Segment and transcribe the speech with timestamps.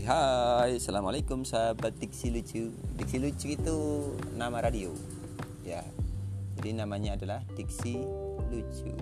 [0.00, 0.70] Hai hai.
[0.80, 2.72] Assalamualaikum sahabat Diksi Lucu.
[2.96, 3.78] Diksi Lucu itu
[4.32, 4.96] nama radio.
[5.60, 5.84] Ya.
[6.56, 8.00] Jadi namanya adalah Diksi
[8.48, 8.96] Lucu.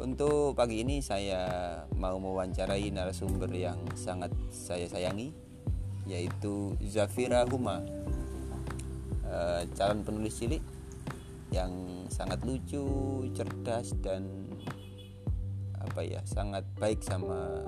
[0.00, 1.44] Untuk pagi ini saya
[1.92, 5.28] mau mewawancarai narasumber yang sangat saya sayangi
[6.08, 7.84] Yaitu Zafira Huma.
[9.28, 10.64] Uh, Calon penulis cilik
[11.52, 11.72] Yang
[12.08, 12.88] sangat lucu,
[13.36, 14.24] cerdas dan
[15.76, 17.60] apa ya sangat baik sama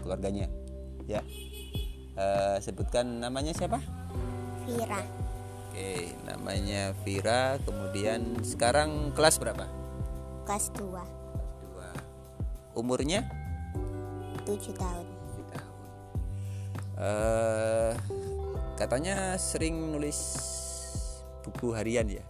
[0.00, 0.48] keluarganya
[1.06, 1.22] ya.
[2.16, 3.78] Uh, sebutkan namanya siapa?
[4.66, 5.02] Vira.
[5.70, 7.56] Oke namanya Vira.
[7.62, 9.64] Kemudian sekarang kelas berapa?
[10.46, 11.50] Kelas 2 kelas
[12.74, 13.24] 2 umurnya?
[14.44, 15.06] 7 tahun.
[15.06, 15.74] 7 tahun.
[16.96, 17.92] Uh,
[18.74, 20.18] katanya sering nulis
[21.46, 22.24] buku harian ya?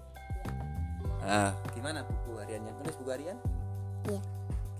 [1.27, 2.73] Ah gimana buku hariannya?
[2.85, 3.39] Nulis buku harian?
[4.07, 4.21] Iya.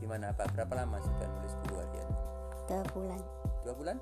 [0.03, 2.09] Gimana apa berapa lama sudah nulis buku harian
[2.67, 3.21] dua bulan.
[3.63, 3.97] Dua bulan?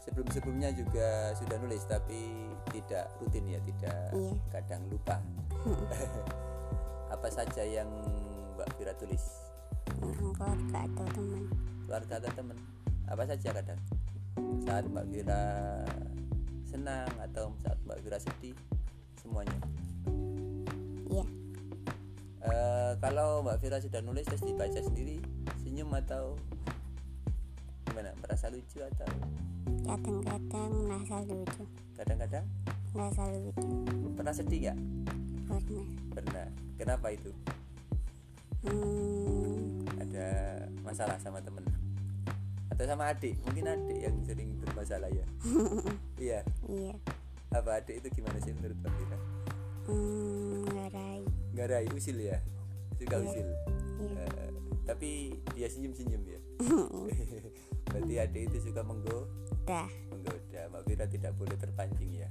[0.00, 4.32] Sebelum sebelumnya juga sudah nulis tapi tidak rutin ya tidak Iya.
[4.48, 5.20] kadang lupa.
[7.14, 7.88] Apa saja yang
[8.56, 9.20] mbak Vira tulis?
[9.84, 11.44] Tentang keluarga atau teman?
[11.84, 12.58] Keluarga atau teman?
[13.04, 13.80] Apa saja kadang?
[14.64, 15.42] Saat mbak Vira
[16.64, 18.56] senang atau saat mbak Vira sedih
[19.20, 19.56] semuanya.
[21.08, 21.24] Iya.
[22.38, 25.20] Eh, kalau mbak Vira sudah nulis terus dibaca sendiri
[25.60, 26.32] senyum atau
[27.98, 28.14] gimana?
[28.22, 29.10] Merasa lucu atau?
[29.82, 31.62] Kadang-kadang merasa lucu.
[31.98, 32.46] Kadang-kadang?
[32.94, 33.66] Merasa lucu.
[34.14, 34.78] Pernah sedih nggak?
[35.50, 35.86] Pernah.
[36.14, 36.46] Pernah.
[36.78, 37.34] Kenapa itu?
[38.62, 40.26] Hmm, ada
[40.86, 41.66] masalah sama temen?
[42.70, 43.34] Atau sama adik?
[43.42, 45.26] Mungkin adik yang sering bermasalah ya?
[46.22, 46.46] Iya.
[46.70, 46.94] Iya.
[47.50, 49.18] Apa adik itu gimana sih menurut Mbak Vira
[49.88, 52.38] hmm, ngarai nggak rai usil ya?
[52.94, 53.24] Suka Iya.
[53.26, 53.48] usil?
[54.06, 54.22] Iya.
[54.22, 54.50] Eh,
[54.86, 55.10] tapi
[55.56, 56.40] dia senyum senyum ya
[57.88, 62.28] berarti adik itu suka menggoda menggoda Mbak Vira tidak boleh terpancing ya.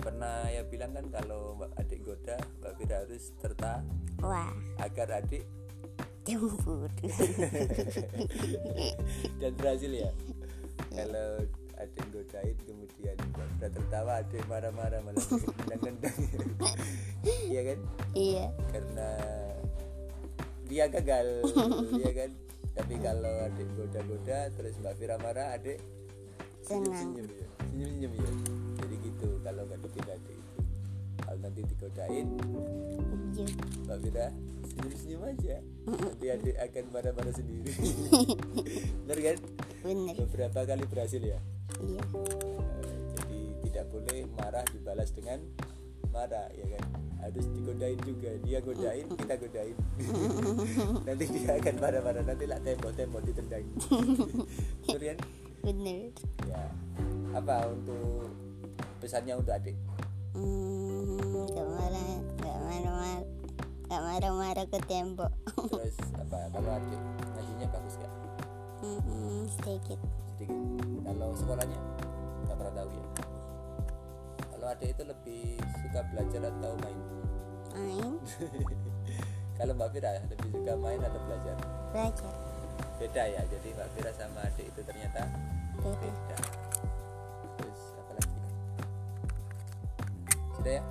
[0.00, 3.84] Pernah ya bilang kan kalau Mbak adik goda Mbak Vira harus terta
[4.24, 4.52] wah.
[4.80, 5.44] agar adik
[6.24, 6.88] cemburu
[9.40, 10.10] dan berhasil ya?
[10.90, 11.44] Kalau
[11.80, 13.16] yang godain kemudian
[13.56, 15.24] udah tertawa ada yang marah-marah malah
[15.64, 16.18] nendang-nendang
[17.24, 17.78] iya kan?
[18.12, 18.46] Iya.
[18.68, 19.10] Karena
[20.68, 21.26] dia gagal
[21.96, 22.30] iya kan
[22.90, 25.78] tapi kalau adik goda-goda terus mbak Vira marah adik
[26.66, 27.46] senyum-senyum ya.
[27.70, 28.30] Senyum-senyum ya.
[28.82, 30.58] Jadi gitu kalau nggak dipin adik itu.
[31.22, 32.26] Kalau nanti digodain
[33.38, 33.46] iya.
[33.86, 34.26] Mbak Vira
[34.66, 35.56] senyum-senyum aja.
[35.86, 37.72] Nanti adik akan marah-marah sendiri.
[39.06, 39.36] Bener kan?
[39.86, 40.14] Bener.
[40.26, 41.38] Beberapa kali berhasil ya?
[41.78, 42.02] Iya.
[43.22, 43.40] Jadi
[43.70, 45.38] tidak boleh marah dibalas dengan
[46.08, 46.84] marah ya kan?
[47.20, 48.30] Harus digodain juga.
[48.42, 49.76] Dia godain kita godain.
[51.06, 52.22] Nanti dia akan marah-marah.
[52.24, 53.64] Nanti lah tembok-tembok ditendang
[54.88, 55.18] kan
[55.60, 56.08] bener.
[56.48, 56.62] Ya.
[57.36, 58.32] Apa untuk
[59.04, 59.76] pesannya untuk adik?
[60.32, 61.20] Hmm,
[61.52, 62.12] gak marah.
[62.40, 63.20] Gak marah
[63.90, 65.32] gak marah-marah ke tembok.
[65.68, 66.38] Terus apa?
[66.54, 67.00] Kalau adik
[67.36, 68.12] ngajinya bagus gak?
[68.80, 70.00] Hmm, sedikit.
[70.38, 70.56] Sedikit.
[71.04, 71.78] Kalau sekolahnya?
[72.46, 73.04] Nggak pernah tahu ya
[74.60, 76.98] kalau adik itu lebih suka belajar atau main?
[77.72, 78.12] Main.
[79.56, 81.56] Kalau mbak Fira lebih suka main atau belajar?
[81.96, 82.34] Belajar.
[83.00, 85.24] Beda ya jadi mbak Fira sama adik itu ternyata
[85.80, 85.96] beda.
[85.96, 86.38] beda.
[87.56, 88.36] Terus apa lagi?
[90.52, 90.82] Sudah ya?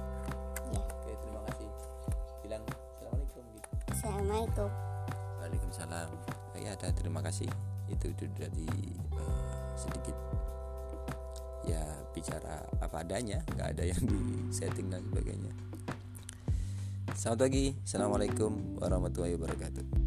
[0.74, 0.81] Ya.
[0.90, 1.69] Oke terima kasih.
[2.41, 3.69] Bilang assalamualaikum gitu.
[3.94, 4.69] Assalamualaikum.
[5.46, 6.09] Waalaikumsalam.
[6.57, 7.46] Ya ada terima kasih.
[7.86, 8.66] Itu itu dari
[9.13, 10.18] eh, sedikit.
[11.69, 15.53] Ya bicara apa adanya nggak ada yang di setting dan sebagainya.
[17.13, 19.98] Selamat pagi assalamualaikum warahmatullahi wabarakatuh